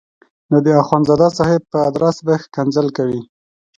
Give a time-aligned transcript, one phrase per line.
[0.49, 3.21] نو د اخندزاده صاحب په ادرس به ښکنځل کوي.